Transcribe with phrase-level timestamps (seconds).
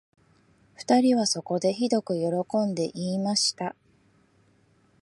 [0.73, 3.75] 二人はそこで、ひどくよろこんで言いました